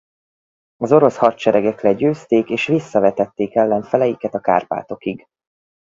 Az 0.75 0.91
orosz 0.91 1.15
hadseregek 1.17 1.81
legyőzték 1.81 2.49
és 2.49 2.67
visszavetették 2.67 3.55
ellenfeleiket 3.55 4.33
a 4.33 4.39
Kárpátokig. 4.39 5.27